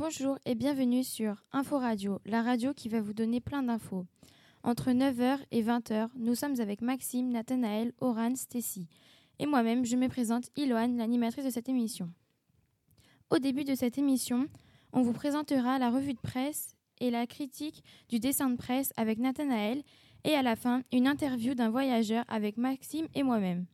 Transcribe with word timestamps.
Bonjour 0.00 0.38
et 0.46 0.54
bienvenue 0.54 1.04
sur 1.04 1.44
Info 1.52 1.76
Radio, 1.76 2.20
la 2.24 2.40
radio 2.40 2.72
qui 2.72 2.88
va 2.88 3.02
vous 3.02 3.12
donner 3.12 3.38
plein 3.38 3.62
d'infos. 3.62 4.06
Entre 4.62 4.92
9h 4.92 5.36
et 5.50 5.62
20h, 5.62 6.08
nous 6.16 6.34
sommes 6.34 6.58
avec 6.58 6.80
Maxime, 6.80 7.28
Nathanaël, 7.28 7.92
Oran, 8.00 8.34
Stacy. 8.34 8.88
Et 9.38 9.44
moi-même, 9.44 9.84
je 9.84 9.96
me 9.96 10.08
présente 10.08 10.48
Iloane, 10.56 10.96
l'animatrice 10.96 11.44
de 11.44 11.50
cette 11.50 11.68
émission. 11.68 12.08
Au 13.28 13.38
début 13.38 13.64
de 13.64 13.74
cette 13.74 13.98
émission, 13.98 14.46
on 14.94 15.02
vous 15.02 15.12
présentera 15.12 15.78
la 15.78 15.90
revue 15.90 16.14
de 16.14 16.20
presse 16.20 16.74
et 16.98 17.10
la 17.10 17.26
critique 17.26 17.84
du 18.08 18.20
dessin 18.20 18.48
de 18.48 18.56
presse 18.56 18.94
avec 18.96 19.18
Nathanaël 19.18 19.82
et 20.24 20.32
à 20.32 20.40
la 20.40 20.56
fin, 20.56 20.80
une 20.92 21.08
interview 21.08 21.52
d'un 21.52 21.68
voyageur 21.68 22.24
avec 22.26 22.56
Maxime 22.56 23.06
et 23.14 23.22
moi-même. 23.22 23.66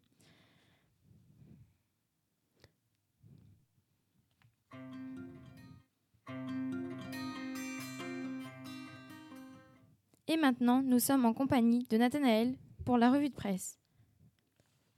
Et 10.28 10.36
maintenant, 10.36 10.82
nous 10.82 10.98
sommes 10.98 11.24
en 11.24 11.32
compagnie 11.32 11.86
de 11.88 11.96
Nathanaël 11.96 12.56
pour 12.84 12.98
la 12.98 13.12
revue 13.12 13.28
de 13.28 13.34
presse. 13.34 13.78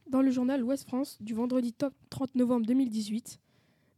Dans 0.08 0.22
le 0.22 0.30
journal 0.30 0.64
Ouest 0.64 0.86
France 0.86 1.18
du 1.20 1.34
vendredi 1.34 1.74
30 2.08 2.34
novembre 2.34 2.64
2018, 2.64 3.38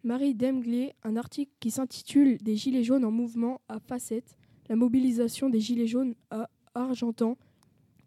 Marie 0.03 0.35
Demglé, 0.35 0.93
un 1.05 1.15
article 1.15 1.53
qui 1.61 1.71
s'intitule 1.71 2.39
Des 2.39 2.57
Gilets 2.57 2.83
jaunes 2.83 3.05
en 3.05 3.13
mouvement 3.13 3.61
à 3.69 3.79
facettes, 3.79 4.37
la 4.69 4.75
mobilisation 4.75 5.49
des 5.51 5.61
Gilets 5.61 5.87
jaunes 5.87 6.17
à 6.31 6.51
Argentan. 6.75 7.37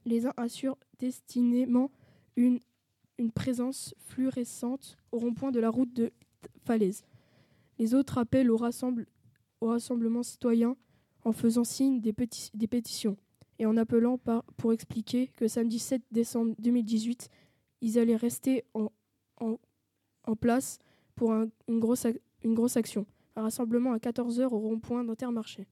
Les 0.06 0.26
uns 0.26 0.34
assurent 0.36 0.78
destinément 1.00 1.92
une, 2.36 2.60
une 3.18 3.32
présence 3.32 3.96
fluorescente 4.00 4.98
au 5.14 5.20
rond-point 5.20 5.52
de 5.52 5.62
la 5.62 5.70
route 5.70 5.94
de 5.94 6.12
Falaise. 6.66 7.06
Les 7.80 7.94
autres 7.94 8.18
appellent 8.18 8.52
au, 8.52 8.58
rassemble, 8.58 9.08
au 9.62 9.68
rassemblement 9.68 10.24
citoyen 10.24 10.76
en 11.26 11.32
faisant 11.32 11.64
signe 11.64 12.02
des, 12.02 12.14
pétitions 12.14 13.18
et 13.60 13.66
en 13.66 13.78
appelant 13.78 14.20
pour 14.58 14.74
expliquer 14.74 15.28
que 15.28 15.48
samedi 15.48 15.80
7 15.80 16.02
décembre 16.12 16.56
2018, 16.60 17.30
ils 17.82 18.00
allaient 18.00 18.16
rester 18.16 18.66
en, 18.74 18.90
place 20.40 20.80
pour 21.16 21.34
un, 21.34 21.48
une, 21.68 21.80
grosse, 21.80 22.78
action, 22.78 23.06
un 23.36 23.44
rassemblement 23.44 23.94
à 23.94 23.98
14h 23.98 24.46
au 24.46 24.60
rond-point 24.60 25.04
d'Intermarché. 25.04 25.68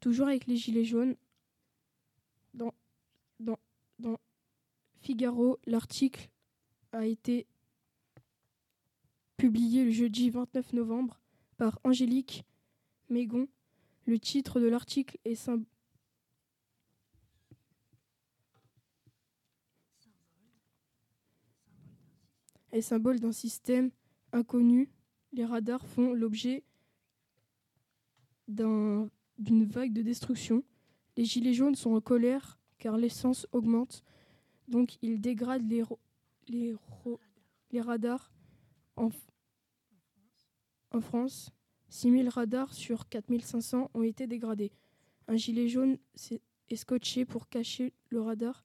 Toujours 0.00 0.28
avec 0.28 0.46
les 0.46 0.56
Gilets 0.56 0.84
jaunes, 0.84 1.14
dans 2.54 2.72
Figaro, 5.00 5.58
l'article 5.66 6.28
a 6.92 7.06
été 7.06 7.46
publié 9.36 9.84
le 9.84 9.90
jeudi 9.90 10.30
29 10.30 10.72
novembre 10.74 11.20
par 11.56 11.78
Angélique 11.84 12.44
Mégon. 13.10 13.48
Le 14.06 14.18
titre 14.18 14.60
de 14.60 14.66
l'article 14.66 15.18
est 15.24 15.34
symb 15.34 15.64
est 22.72 22.80
symbole 22.80 23.18
d'un 23.18 23.32
système 23.32 23.90
inconnu. 24.32 24.90
Les 25.32 25.44
radars 25.44 25.86
font 25.86 26.12
l'objet 26.12 26.64
d'une 28.48 29.10
vague 29.38 29.92
de 29.92 30.02
destruction. 30.02 30.64
Les 31.16 31.24
gilets 31.24 31.54
jaunes 31.54 31.74
sont 31.74 31.94
en 31.94 32.00
colère 32.00 32.58
car 32.78 32.96
l'essence 32.96 33.46
augmente. 33.52 34.04
Donc 34.68 34.98
ils 35.02 35.20
dégradent 35.20 35.68
les, 36.48 36.76
radars 37.80 38.32
en 38.96 39.10
France. 41.00 41.52
6000 41.90 42.28
radars 42.28 42.72
sur 42.72 43.08
4500 43.08 43.90
ont 43.92 44.02
été 44.02 44.26
dégradés. 44.26 44.72
Un 45.28 45.36
gilet 45.36 45.68
jaune 45.68 45.98
est 46.68 46.76
scotché 46.76 47.24
pour 47.24 47.48
cacher 47.48 47.92
le 48.08 48.20
radar 48.20 48.64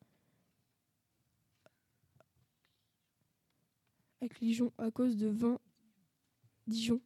avec 4.22 4.40
Dijon 4.40 4.72
à 4.78 4.90
cause 4.92 5.18
de 5.18 5.28
20 5.28 5.60
Dijon 6.68 7.02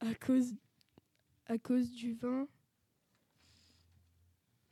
à 0.00 0.14
cause 0.14 0.54
à 1.46 1.58
cause 1.58 1.92
du 1.92 2.14
20 2.14 2.48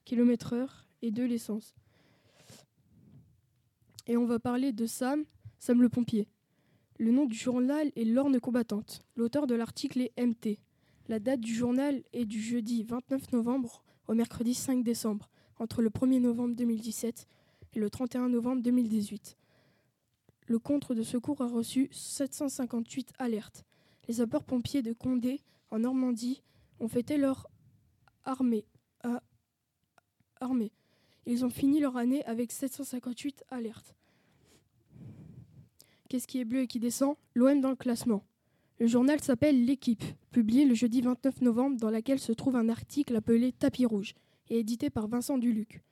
km 0.04 0.54
heure 0.54 0.88
et 1.02 1.10
de 1.10 1.24
l'essence. 1.24 1.74
Et 4.06 4.16
on 4.16 4.24
va 4.24 4.38
parler 4.38 4.72
de 4.72 4.86
Sam, 4.86 5.24
Sam 5.58 5.82
le 5.82 5.88
pompier. 5.88 6.26
Le 7.00 7.12
nom 7.12 7.26
du 7.26 7.36
journal 7.36 7.92
est 7.94 8.04
L'Orne 8.04 8.40
combattante. 8.40 9.02
L'auteur 9.14 9.46
de 9.46 9.54
l'article 9.54 10.00
est 10.00 10.20
MT. 10.20 10.58
La 11.06 11.20
date 11.20 11.38
du 11.38 11.54
journal 11.54 12.02
est 12.12 12.24
du 12.24 12.42
jeudi 12.42 12.82
29 12.82 13.32
novembre 13.32 13.84
au 14.08 14.14
mercredi 14.14 14.52
5 14.52 14.82
décembre, 14.82 15.30
entre 15.60 15.80
le 15.80 15.90
1er 15.90 16.20
novembre 16.20 16.56
2017 16.56 17.28
et 17.74 17.78
le 17.78 17.88
31 17.88 18.28
novembre 18.28 18.62
2018. 18.62 19.36
Le 20.48 20.58
contre 20.58 20.96
de 20.96 21.04
secours 21.04 21.40
a 21.40 21.46
reçu 21.46 21.88
758 21.92 23.12
alertes. 23.18 23.64
Les 24.08 24.14
sapeurs-pompiers 24.14 24.82
de 24.82 24.92
Condé, 24.92 25.40
en 25.70 25.78
Normandie, 25.78 26.42
ont 26.80 26.88
fêté 26.88 27.16
leur 27.16 27.46
armée. 28.24 28.66
À 29.04 29.22
armée. 30.40 30.72
Ils 31.26 31.44
ont 31.44 31.50
fini 31.50 31.78
leur 31.78 31.96
année 31.96 32.24
avec 32.24 32.50
758 32.50 33.44
alertes. 33.50 33.94
Qu'est-ce 36.08 36.26
qui 36.26 36.40
est 36.40 36.46
bleu 36.46 36.60
et 36.62 36.66
qui 36.66 36.80
descend? 36.80 37.16
L'OM 37.34 37.60
dans 37.60 37.68
le 37.68 37.76
classement. 37.76 38.24
Le 38.80 38.86
journal 38.86 39.20
s'appelle 39.20 39.66
L'équipe, 39.66 40.04
publié 40.30 40.64
le 40.64 40.74
jeudi 40.74 41.02
29 41.02 41.42
novembre, 41.42 41.76
dans 41.76 41.90
lequel 41.90 42.18
se 42.18 42.32
trouve 42.32 42.56
un 42.56 42.70
article 42.70 43.14
appelé 43.14 43.52
Tapis 43.52 43.84
rouge 43.84 44.14
et 44.48 44.58
édité 44.58 44.88
par 44.88 45.06
Vincent 45.06 45.36
Duluc. 45.36 45.82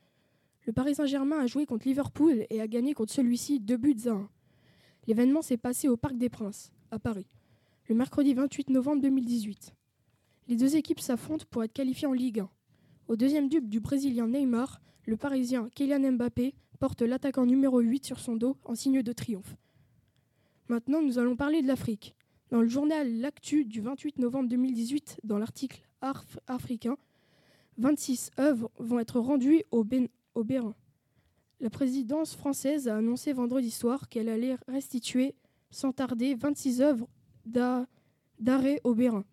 Le 0.65 0.73
Paris 0.73 0.95
Saint-Germain 0.95 1.41
a 1.41 1.47
joué 1.47 1.67
contre 1.67 1.87
Liverpool 1.87 2.47
et 2.49 2.63
a 2.63 2.67
gagné 2.67 2.95
contre 2.95 3.13
celui-ci 3.13 3.61
deux 3.61 3.77
buts 3.77 3.95
à 4.07 4.13
un. 4.13 4.31
L'événement 5.07 5.43
s'est 5.43 5.59
passé 5.59 5.87
au 5.87 5.99
Parc 5.99 6.17
des 6.17 6.31
Princes, 6.31 6.73
à 6.91 6.99
Paris, 6.99 7.29
le 7.87 7.95
mercredi 7.95 8.33
28 8.33 8.71
novembre 8.71 9.03
2018. 9.03 9.75
Les 10.49 10.57
deux 10.57 10.77
équipes 10.77 11.01
s'affrontent 11.01 11.45
pour 11.51 11.63
être 11.63 11.75
qualifiées 11.75 12.09
en 12.09 12.15
Ligue 12.15 12.41
1. 12.41 12.49
Au 13.09 13.17
deuxième 13.17 13.51
dub 13.51 13.69
du 13.69 13.81
Brésilien 13.81 14.29
Neymar, 14.29 14.81
le 15.05 15.19
Parisien 15.19 15.69
Kylian 15.75 16.13
Mbappé 16.13 16.55
porte 16.81 17.03
l'attaquant 17.03 17.45
numéro 17.45 17.81
8 17.81 18.07
sur 18.07 18.19
son 18.19 18.37
dos 18.37 18.57
en 18.65 18.75
signe 18.75 19.03
de 19.03 19.13
triomphe. 19.13 19.57
Maintenant, 20.69 21.01
nous 21.01 21.19
allons 21.19 21.37
parler 21.37 21.63
de 21.63 21.69
l'Afrique. 21.69 22.17
Dans 22.51 22.61
le 22.61 22.69
journal 22.69 23.21
L'Actu 23.21 23.65
du 23.65 23.81
28 23.81 24.19
novembre 24.19 24.49
2018, 24.49 25.21
dans 25.23 25.39
l'article 25.39 25.81
Arf 26.01 26.39
africain, 26.49 26.97
26 27.79 28.33
œuvres 28.39 28.71
vont 28.79 28.99
être 28.99 29.21
rendues 29.21 29.63
au, 29.71 29.87
au 30.35 30.45
Bénin. 30.45 30.75
La 31.61 31.71
présidence 31.71 32.35
française 32.35 32.89
a 32.89 32.97
annoncé 32.97 33.33
vendredi 33.33 33.71
soir 33.71 34.09
qu'elle 34.09 34.29
allait 34.29 34.57
restituer 34.67 35.35
sans 35.71 35.93
tarder 35.93 36.35
26 36.35 36.81
œuvres 36.81 37.09
d'arrêt 37.45 38.81
au 38.83 38.95
Bénin. 38.95 39.25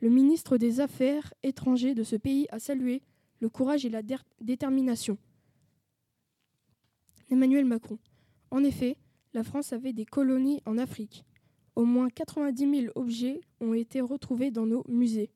Le 0.00 0.10
ministre 0.10 0.58
des 0.58 0.80
Affaires 0.80 1.32
étrangères 1.42 1.94
de 1.94 2.02
ce 2.02 2.16
pays 2.16 2.46
a 2.50 2.58
salué 2.58 3.02
le 3.40 3.48
courage 3.48 3.84
et 3.84 3.90
la 3.90 4.02
détermination. 4.40 5.18
Emmanuel 7.30 7.64
Macron. 7.64 7.98
En 8.50 8.64
effet, 8.64 8.96
la 9.38 9.44
France 9.44 9.72
avait 9.72 9.92
des 9.92 10.04
colonies 10.04 10.60
en 10.66 10.78
Afrique. 10.78 11.24
Au 11.76 11.84
moins 11.84 12.10
90 12.10 12.80
000 12.80 12.92
objets 12.96 13.40
ont 13.60 13.72
été 13.72 14.00
retrouvés 14.00 14.50
dans 14.50 14.66
nos 14.66 14.82
musées. 14.88 15.30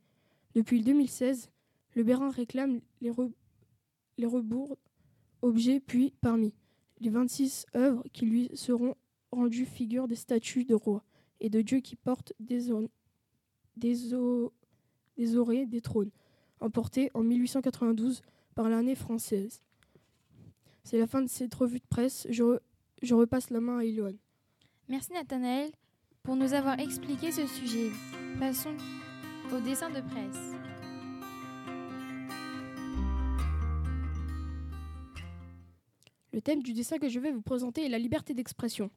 Depuis 0.56 0.82
2016, 0.82 1.52
le 1.94 2.02
Bénin 2.02 2.30
réclame 2.30 2.80
les, 3.00 3.10
re 3.12 3.30
les 4.18 4.26
rebours 4.26 4.76
objets, 5.40 5.78
puis 5.78 6.14
parmi 6.20 6.52
les 6.98 7.10
26 7.10 7.66
œuvres 7.76 8.02
qui 8.12 8.26
lui 8.26 8.50
seront 8.54 8.96
rendues 9.30 9.66
figurent 9.66 10.08
des 10.08 10.16
statues 10.16 10.64
de 10.64 10.74
rois 10.74 11.04
et 11.38 11.48
de 11.48 11.62
dieux 11.62 11.78
qui 11.78 11.94
portent 11.94 12.32
des, 12.40 12.72
des, 13.76 13.94
des 15.16 15.36
oreilles 15.36 15.68
des 15.68 15.80
trônes, 15.80 16.10
emportés 16.58 17.08
en 17.14 17.22
1892 17.22 18.22
par 18.56 18.68
l'armée 18.68 18.96
française. 18.96 19.62
C'est 20.82 20.98
la 20.98 21.06
fin 21.06 21.22
de 21.22 21.28
cette 21.28 21.54
revue 21.54 21.78
de 21.78 21.86
presse. 21.88 22.26
Je 23.02 23.14
repasse 23.14 23.50
la 23.50 23.60
main 23.60 23.78
à 23.78 23.84
Iloane. 23.84 24.18
Merci 24.88 25.12
Nathanaël 25.12 25.70
pour 26.22 26.36
nous 26.36 26.54
avoir 26.54 26.78
expliqué 26.78 27.32
ce 27.32 27.46
sujet. 27.46 27.90
Passons 28.38 28.76
au 29.52 29.60
dessin 29.60 29.90
de 29.90 30.00
presse. 30.00 30.52
Le 36.32 36.40
thème 36.40 36.62
du 36.62 36.72
dessin 36.72 36.98
que 36.98 37.08
je 37.08 37.20
vais 37.20 37.30
vous 37.30 37.42
présenter 37.42 37.84
est 37.84 37.90
la 37.90 37.98
liberté 37.98 38.32
d'expression. 38.32 38.90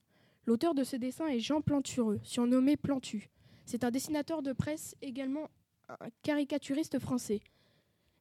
L'auteur 0.45 0.73
de 0.73 0.83
ce 0.83 0.95
dessin 0.95 1.27
est 1.27 1.39
Jean 1.39 1.61
Plantureux, 1.61 2.19
surnommé 2.23 2.77
Plantu. 2.77 3.29
C'est 3.65 3.83
un 3.83 3.91
dessinateur 3.91 4.41
de 4.41 4.53
presse, 4.53 4.95
également 5.01 5.49
un 5.89 6.09
caricaturiste 6.21 6.99
français. 6.99 7.41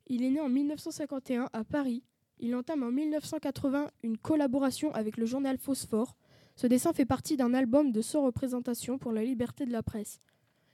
Il 0.06 0.24
est 0.24 0.30
né 0.30 0.40
en 0.40 0.48
1951 0.48 1.48
à 1.52 1.64
Paris. 1.64 2.02
Il 2.40 2.54
entame 2.54 2.82
en 2.82 2.90
1980 2.90 3.90
une 4.02 4.18
collaboration 4.18 4.92
avec 4.92 5.16
le 5.16 5.26
journal 5.26 5.56
Phosphore. 5.58 6.16
Ce 6.56 6.66
dessin 6.66 6.92
fait 6.92 7.04
partie 7.04 7.36
d'un 7.36 7.54
album 7.54 7.92
de 7.92 8.00
100 8.00 8.24
représentations 8.24 8.98
pour 8.98 9.12
la 9.12 9.24
liberté 9.24 9.66
de 9.66 9.72
la 9.72 9.82
presse. 9.82 10.20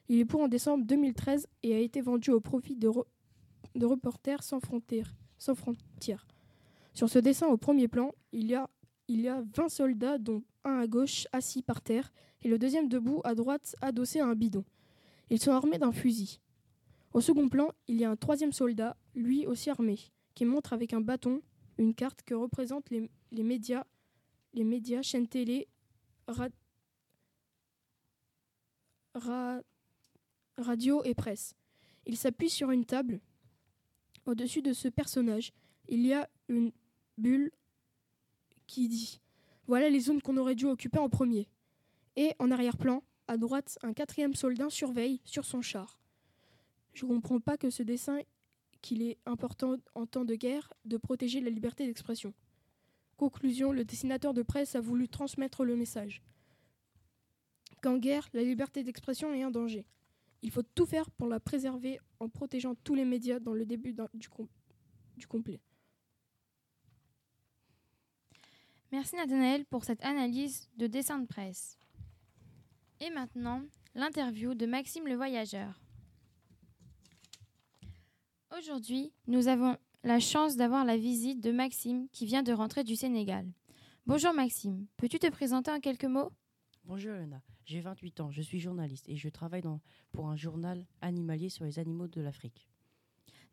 Il 0.09 0.19
est 0.19 0.25
pour 0.25 0.41
en 0.41 0.49
décembre 0.49 0.85
2013 0.85 1.47
et 1.63 1.75
a 1.75 1.79
été 1.79 2.01
vendu 2.01 2.31
au 2.31 2.41
profit 2.41 2.77
de, 2.77 2.89
Reporters 3.81 4.43
sans 4.43 4.59
frontières, 4.59 5.15
sans 5.39 5.55
frontières. 5.55 6.27
Sur 6.95 7.09
ce 7.09 7.19
dessin 7.19 7.47
au 7.47 7.57
premier 7.57 7.87
plan, 7.87 8.13
il 8.33 8.51
y, 8.51 8.55
a, 8.55 8.69
il 9.07 9.21
y 9.21 9.29
a 9.29 9.45
20 9.55 9.69
soldats, 9.69 10.19
dont 10.19 10.43
un 10.65 10.81
à 10.81 10.87
gauche 10.87 11.29
assis 11.33 11.63
par 11.63 11.81
terre 11.81 12.13
et 12.43 12.49
le 12.49 12.59
deuxième 12.59 12.89
debout 12.89 13.21
à 13.23 13.35
droite 13.35 13.77
adossé 13.81 14.21
à 14.21 14.27
un 14.27 14.35
bidon. 14.35 14.65
Ils 15.31 15.41
sont 15.41 15.53
armés 15.53 15.79
d'un 15.79 15.93
fusil. 15.93 16.41
Au 17.13 17.21
second 17.21 17.49
plan, 17.49 17.71
il 17.87 18.01
y 18.01 18.05
a 18.05 18.11
un 18.11 18.17
troisième 18.17 18.53
soldat, 18.53 18.97
lui 19.15 19.47
aussi 19.47 19.71
armé, 19.71 19.99
qui 20.35 20.45
montre 20.45 20.73
avec 20.73 20.93
un 20.93 21.01
bâton 21.01 21.43
une 21.81 21.95
carte 21.95 22.23
que 22.23 22.35
représentent 22.35 22.91
les, 22.91 23.43
médias, 23.43 23.85
les 24.53 24.65
médias, 24.65 25.01
chaînes 25.01 25.27
télé, 25.27 25.67
radio 30.59 31.03
et 31.05 31.15
presse. 31.15 31.55
Il 32.05 32.19
s'appuie 32.19 32.51
sur 32.51 32.71
une 32.71 32.85
table. 32.85 33.21
Au-dessus 34.27 34.61
de 34.61 34.75
ce 34.75 34.89
personnage, 34.89 35.53
il 35.89 36.07
y 36.07 36.13
a 36.13 36.29
une 36.49 36.71
bulle 37.17 37.51
qui 38.67 38.87
dit 38.87 39.19
Voilà 39.67 39.89
les 39.89 40.01
zones 40.01 40.21
qu'on 40.21 40.37
aurait 40.37 40.55
dû 40.55 40.67
occuper 40.67 40.99
en 40.99 41.09
premier. 41.09 41.49
Et 42.17 42.35
en 42.39 42.51
arrière-plan, 42.51 43.03
à 43.27 43.39
droite, 43.39 43.79
un 43.83 43.95
quatrième 43.95 44.35
soldat 44.35 44.69
surveille 44.69 45.23
sur 45.25 45.47
son 45.47 45.63
char. 45.63 45.99
Je 46.93 47.07
ne 47.07 47.11
comprends 47.11 47.41
pas 47.41 47.57
que 47.57 47.71
ce 47.71 47.83
dessin 47.83 48.19
qu'il 48.83 49.03
est 49.03 49.19
important 49.27 49.77
en 49.95 50.07
temps 50.07 50.25
de 50.25 50.35
guerre 50.35 50.73
de 50.85 50.97
protéger 50.97 51.41
la 51.41 51.51
liberté 51.51 51.87
d'expression. 51.87 52.35
Conclusion, 53.17 53.73
le 53.73 53.85
dessinateur 53.85 54.33
de 54.33 54.43
presse 54.43 54.75
a 54.75 54.81
voulu 54.81 55.09
transmettre 55.09 55.65
le 55.65 55.77
message. 55.77 56.23
Qu'en 57.83 57.99
guerre, 57.99 58.29
la 58.33 58.43
liberté 58.43 58.83
d'expression 58.83 59.33
est 59.35 59.43
un 59.43 59.51
danger. 59.51 59.85
Il 60.43 60.51
faut 60.51 60.63
tout 60.63 60.87
faire 60.87 61.11
pour 61.11 61.29
la 61.29 61.41
préserver 61.41 61.99
en 62.19 62.29
protégeant 62.29 62.75
tous 62.77 62.95
les 62.95 63.05
médias 63.05 63.39
dans 63.39 63.53
le 63.53 63.67
début 63.67 63.93
du, 64.15 64.29
du 65.17 65.27
complet. 65.27 65.61
Merci 68.93 69.17
Nathanaël 69.17 69.65
pour 69.67 69.85
cette 69.85 70.03
analyse 70.05 70.69
de 70.77 70.87
dessin 70.87 71.19
de 71.19 71.27
presse. 71.27 71.79
Et 73.01 73.11
maintenant, 73.11 73.63
l'interview 73.95 74.55
de 74.55 74.67
Maxime 74.67 75.07
le 75.07 75.15
Voyageur. 75.15 75.81
Aujourd'hui, 78.61 79.11
nous 79.27 79.49
avons 79.49 79.79
la 80.05 80.21
chance 80.21 80.55
d'avoir 80.55 80.85
la 80.85 80.99
visite 80.99 81.41
de 81.41 81.51
Maxime 81.51 82.09
qui 82.13 82.27
vient 82.27 82.43
de 82.43 82.53
rentrer 82.53 82.85
du 82.85 82.95
Sénégal. 82.95 83.51
Bonjour 84.05 84.35
Maxime, 84.35 84.87
peux-tu 84.99 85.19
te 85.19 85.31
présenter 85.31 85.71
en 85.71 85.81
quelques 85.81 86.05
mots? 86.05 86.31
Bonjour 86.85 87.15
Elena, 87.15 87.41
j'ai 87.65 87.81
28 87.81 88.21
ans, 88.21 88.31
je 88.31 88.43
suis 88.43 88.61
journaliste 88.61 89.09
et 89.09 89.17
je 89.17 89.31
travaille 89.31 89.63
dans, 89.63 89.81
pour 90.13 90.29
un 90.29 90.37
journal 90.37 90.87
animalier 91.01 91.49
sur 91.49 91.65
les 91.65 91.79
animaux 91.79 92.07
de 92.07 92.21
l'Afrique. 92.21 92.69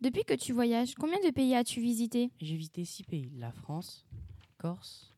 Depuis 0.01 0.25
que 0.25 0.33
tu 0.33 0.51
voyages, 0.51 0.93
combien 0.95 1.19
de 1.25 1.31
pays 1.31 1.55
as-tu 1.55 1.79
visité? 1.79 2.29
J'ai 2.41 2.57
visité 2.57 2.83
six 2.83 3.03
pays, 3.03 3.31
la 3.37 3.53
France, 3.53 4.05
Corse, 4.57 5.15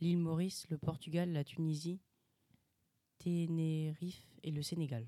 l'île 0.00 0.16
Maurice, 0.20 0.66
le 0.70 0.78
Portugal, 0.78 1.30
la 1.32 1.44
Tunisie, 1.44 2.00
Tenerife 3.18 4.26
et 4.42 4.50
le 4.50 4.62
Sénégal. 4.62 5.06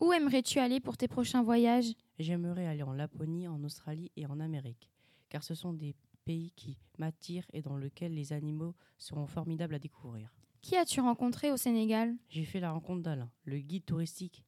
Où 0.00 0.12
aimerais-tu 0.12 0.60
aller 0.60 0.78
pour 0.78 0.96
tes 0.96 1.08
prochains 1.08 1.42
voyages? 1.42 1.92
J'aimerais 2.20 2.66
aller 2.66 2.84
en 2.84 2.92
Laponie, 2.92 3.48
en 3.48 3.62
Australie 3.64 4.12
et 4.16 4.26
en 4.26 4.38
Amérique, 4.38 4.92
car 5.28 5.42
ce 5.42 5.56
sont 5.56 5.72
des 5.72 5.96
pays 6.24 6.52
qui 6.54 6.78
m'attirent 6.98 7.46
et 7.52 7.62
dans 7.62 7.76
lesquels 7.76 8.14
les 8.14 8.32
animaux 8.32 8.76
seront 8.96 9.26
formidables 9.26 9.74
à 9.74 9.80
découvrir. 9.80 10.32
Qui 10.60 10.76
as-tu 10.76 11.00
rencontré 11.00 11.50
au 11.50 11.56
Sénégal? 11.56 12.14
J'ai 12.28 12.44
fait 12.44 12.60
la 12.60 12.70
rencontre 12.70 13.02
d'Alain, 13.02 13.30
le 13.44 13.58
guide 13.58 13.86
touristique 13.86 14.44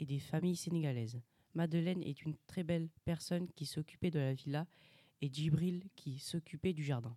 et 0.00 0.06
des 0.06 0.18
familles 0.18 0.56
sénégalaises. 0.56 1.20
Madeleine 1.54 2.02
est 2.02 2.22
une 2.22 2.36
très 2.46 2.62
belle 2.62 2.88
personne 3.04 3.48
qui 3.54 3.66
s'occupait 3.66 4.10
de 4.10 4.18
la 4.18 4.32
villa 4.32 4.66
et 5.20 5.28
Djibril 5.30 5.84
qui 5.94 6.18
s'occupait 6.18 6.72
du 6.72 6.82
jardin. 6.82 7.14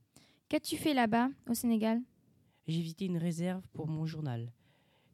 Qu'as-tu 0.49 0.75
fait 0.75 0.93
là-bas, 0.93 1.29
au 1.49 1.53
Sénégal? 1.53 2.01
J'ai 2.67 2.81
visité 2.81 3.05
une 3.05 3.17
réserve 3.17 3.65
pour 3.71 3.87
mon 3.87 4.05
journal. 4.05 4.51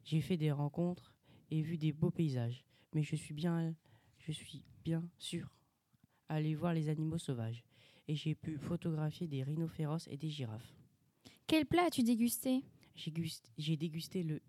J'ai 0.04 0.20
fait 0.20 0.36
des 0.36 0.52
rencontres 0.52 1.12
et 1.50 1.62
vu 1.62 1.76
des 1.78 1.92
beaux 1.92 2.10
paysages, 2.10 2.64
mais 2.92 3.02
je 3.02 3.16
suis 3.16 3.34
bien, 3.34 3.74
je 4.18 4.32
suis 4.32 4.62
bien 4.84 5.08
sûr 5.18 5.48
allé 6.28 6.54
voir 6.54 6.74
les 6.74 6.88
animaux 6.88 7.18
sauvages. 7.18 7.62
Et 8.08 8.14
j'ai 8.14 8.34
pu 8.34 8.56
photographier 8.58 9.26
des 9.26 9.42
rhinocéros 9.42 10.06
et 10.08 10.16
des 10.16 10.30
girafes. 10.30 10.74
Quel 11.46 11.66
plat 11.66 11.86
as-tu 11.86 12.02
dégusté? 12.02 12.62
J'ai 12.94 13.76
dégusté 13.76 14.22
le 14.22 14.40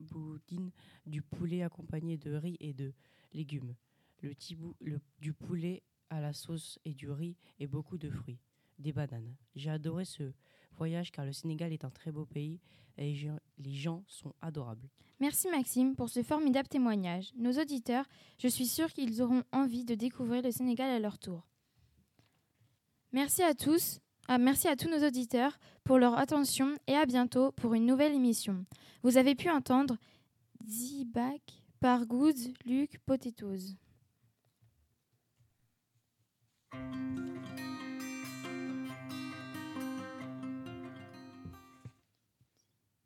boudin 0.00 0.70
du 1.06 1.22
poulet 1.22 1.62
accompagné 1.62 2.16
de 2.16 2.34
riz 2.34 2.56
et 2.60 2.72
de 2.72 2.92
légumes, 3.32 3.74
le 4.22 4.34
tibou, 4.34 4.74
le, 4.80 5.00
du 5.20 5.32
poulet 5.32 5.82
à 6.10 6.20
la 6.20 6.32
sauce 6.32 6.78
et 6.84 6.94
du 6.94 7.10
riz 7.10 7.36
et 7.60 7.66
beaucoup 7.66 7.98
de 7.98 8.10
fruits, 8.10 8.40
des 8.78 8.92
bananes. 8.92 9.36
J'ai 9.54 9.70
adoré 9.70 10.04
ce 10.04 10.32
voyage 10.78 11.10
car 11.12 11.26
le 11.26 11.32
Sénégal 11.32 11.72
est 11.72 11.84
un 11.84 11.90
très 11.90 12.10
beau 12.12 12.24
pays 12.24 12.60
et 12.96 13.14
les 13.58 13.74
gens 13.74 14.02
sont 14.08 14.32
adorables. 14.40 14.88
Merci 15.20 15.48
Maxime 15.48 15.96
pour 15.96 16.08
ce 16.08 16.22
formidable 16.22 16.68
témoignage. 16.68 17.32
Nos 17.36 17.52
auditeurs, 17.60 18.04
je 18.38 18.48
suis 18.48 18.66
sûre 18.66 18.92
qu'ils 18.92 19.20
auront 19.20 19.42
envie 19.52 19.84
de 19.84 19.94
découvrir 19.94 20.42
le 20.42 20.50
Sénégal 20.50 20.90
à 20.90 20.98
leur 20.98 21.18
tour. 21.18 21.46
Merci 23.12 23.42
à 23.42 23.54
tous, 23.54 24.00
ah, 24.28 24.38
merci 24.38 24.68
à 24.68 24.76
tous 24.76 24.88
nos 24.88 25.06
auditeurs 25.06 25.58
pour 25.84 25.98
leur 25.98 26.18
attention 26.18 26.76
et 26.86 26.94
à 26.94 27.06
bientôt 27.06 27.50
pour 27.52 27.74
une 27.74 27.86
nouvelle 27.86 28.14
émission. 28.14 28.64
Vous 29.02 29.16
avez 29.16 29.34
pu 29.34 29.48
entendre 29.50 29.96
Zibak 30.66 31.40
par 31.80 32.06
Goods 32.06 32.52
Luc 32.66 32.98
Potatoes. 33.06 33.74